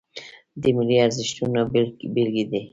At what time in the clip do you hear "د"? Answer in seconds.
0.61-0.63